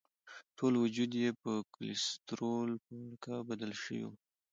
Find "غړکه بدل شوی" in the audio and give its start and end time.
3.05-4.01